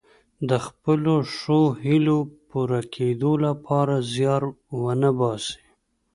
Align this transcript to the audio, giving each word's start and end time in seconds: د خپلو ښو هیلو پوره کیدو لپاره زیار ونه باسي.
د 0.49 0.51
خپلو 0.65 1.15
ښو 1.35 1.59
هیلو 1.85 2.19
پوره 2.49 2.81
کیدو 2.95 3.31
لپاره 3.45 3.95
زیار 4.13 4.43
ونه 4.83 5.11
باسي. 5.19 5.61